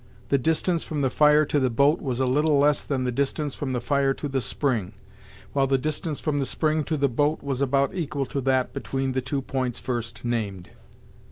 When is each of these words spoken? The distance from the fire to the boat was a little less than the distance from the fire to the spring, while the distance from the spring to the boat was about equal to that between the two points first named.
The 0.29 0.39
distance 0.39 0.83
from 0.83 1.01
the 1.03 1.11
fire 1.11 1.45
to 1.45 1.59
the 1.59 1.69
boat 1.69 2.01
was 2.01 2.19
a 2.19 2.25
little 2.25 2.57
less 2.57 2.83
than 2.83 3.03
the 3.03 3.11
distance 3.11 3.53
from 3.53 3.71
the 3.71 3.79
fire 3.79 4.15
to 4.15 4.27
the 4.27 4.41
spring, 4.41 4.93
while 5.53 5.67
the 5.67 5.77
distance 5.77 6.19
from 6.19 6.39
the 6.39 6.45
spring 6.47 6.83
to 6.85 6.97
the 6.97 7.07
boat 7.07 7.43
was 7.43 7.61
about 7.61 7.93
equal 7.93 8.25
to 8.25 8.41
that 8.41 8.73
between 8.73 9.11
the 9.11 9.21
two 9.21 9.43
points 9.43 9.77
first 9.77 10.25
named. 10.25 10.71